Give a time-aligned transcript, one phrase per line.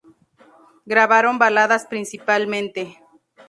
[0.87, 2.97] Grabaron baladas principalmente.